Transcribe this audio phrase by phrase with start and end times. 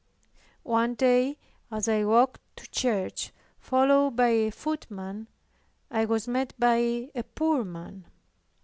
[0.63, 1.37] One day
[1.69, 5.27] as I walked to church, followed by a footman
[5.91, 8.07] I was met by a poor man.